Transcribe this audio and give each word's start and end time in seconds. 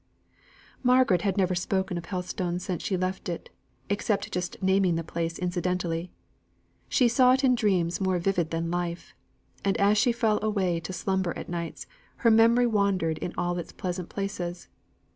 Margaret 0.81 1.21
had 1.21 1.37
never 1.37 1.53
spoken 1.53 1.95
of 1.95 2.05
Helstone 2.07 2.59
since 2.59 2.81
she 2.81 2.97
left 2.97 3.29
it, 3.29 3.51
except 3.87 4.31
just 4.31 4.57
naming 4.59 4.95
the 4.95 5.03
place 5.03 5.37
incidentally. 5.37 6.11
She 6.89 7.07
saw 7.07 7.33
it 7.33 7.43
in 7.43 7.53
dreams 7.53 8.01
more 8.01 8.17
vivid 8.17 8.49
than 8.49 8.71
life, 8.71 9.13
and 9.63 9.77
as 9.77 9.99
she 9.99 10.11
fell 10.11 10.39
away 10.41 10.79
to 10.79 10.91
slumber 10.91 11.37
at 11.37 11.49
nights 11.49 11.85
her 12.25 12.31
memory 12.31 12.65
wandered 12.65 13.19
in 13.19 13.31
all 13.37 13.59
its 13.59 13.71
pleasant 13.71 14.09
places. 14.09 14.69